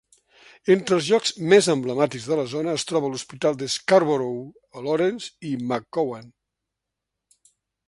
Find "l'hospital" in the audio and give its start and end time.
3.13-3.59